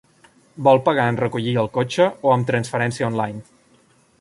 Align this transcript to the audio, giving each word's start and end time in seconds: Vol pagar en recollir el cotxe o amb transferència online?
Vol 0.67 0.79
pagar 0.87 1.05
en 1.11 1.19
recollir 1.21 1.53
el 1.65 1.69
cotxe 1.77 2.07
o 2.29 2.33
amb 2.37 2.51
transferència 2.51 3.11
online? 3.11 3.45